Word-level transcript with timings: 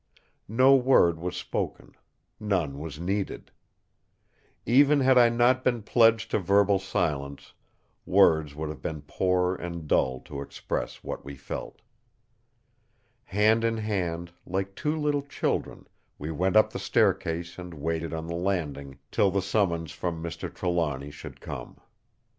No 0.49 0.75
word 0.75 1.19
was 1.19 1.37
spoken; 1.37 1.93
none 2.39 2.79
was 2.79 2.99
needed. 2.99 3.51
Even 4.65 5.01
had 5.01 5.15
I 5.15 5.29
not 5.29 5.63
been 5.63 5.83
pledged 5.83 6.31
to 6.31 6.39
verbal 6.39 6.79
silence, 6.79 7.53
words 8.03 8.55
would 8.55 8.69
have 8.69 8.81
been 8.81 9.03
poor 9.05 9.53
and 9.53 9.87
dull 9.87 10.19
to 10.21 10.41
express 10.41 11.03
what 11.03 11.23
we 11.23 11.35
felt. 11.35 11.81
Hand 13.25 13.63
in 13.63 13.77
hand, 13.77 14.31
like 14.43 14.73
two 14.73 14.95
little 14.97 15.21
children, 15.21 15.85
we 16.17 16.31
went 16.31 16.55
up 16.55 16.73
the 16.73 16.79
staircase 16.79 17.59
and 17.59 17.71
waited 17.75 18.11
on 18.11 18.25
the 18.25 18.33
landing, 18.33 18.97
till 19.11 19.29
the 19.29 19.39
summons 19.39 19.91
from 19.91 20.23
Mr. 20.23 20.51
Trelawny 20.51 21.11
should 21.11 21.39
come. 21.39 21.77